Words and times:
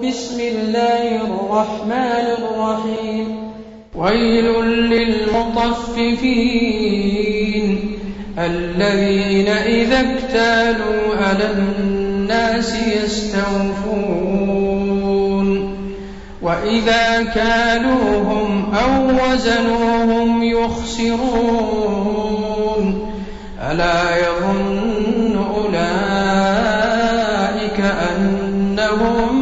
بسم 0.00 0.40
الله 0.40 1.16
الرحمن 1.16 2.26
الرحيم. 2.38 3.52
ويل 3.94 4.64
للمطففين 4.64 5.68
الذين 8.38 9.48
إذا 9.48 10.00
اكتالوا 10.00 11.16
على 11.16 11.50
الناس 11.52 12.74
يستوفون. 12.74 13.48
وإذا 16.42 17.22
كالوهم 17.22 18.74
أو 18.74 19.10
وزنوهم 19.12 20.42
يخسرون. 20.42 21.22
ألا 23.70 24.16
يظن 24.16 25.36
أولئك 25.36 25.80
أنهم 28.16 29.41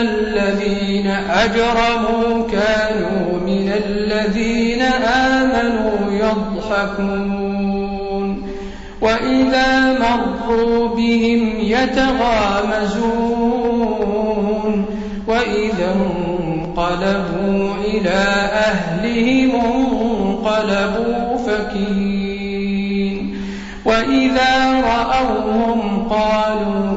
الذين 0.00 1.06
أجرموا 1.30 2.46
كانوا 2.52 3.40
من 3.46 3.72
الذين 3.86 4.82
آمنوا 4.82 6.10
يضحكون 6.10 7.74
وإذا 9.00 9.98
مروا 9.98 10.88
بهم 10.88 11.60
يتغامزون 11.60 13.04
وإذا 15.28 15.96
انقلبوا 15.96 17.74
إلى 17.84 18.24
أهلهم 18.52 19.50
انقلبوا 20.44 21.36
فكين 21.36 22.34
وإذا 23.84 24.80
رأوهم 24.80 26.08
قالوا 26.08 26.96